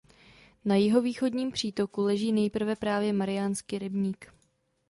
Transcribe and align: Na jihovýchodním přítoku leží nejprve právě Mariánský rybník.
Na 0.65 0.75
jihovýchodním 0.75 1.51
přítoku 1.51 2.01
leží 2.01 2.31
nejprve 2.31 2.75
právě 2.75 3.13
Mariánský 3.13 3.79
rybník. 3.79 4.31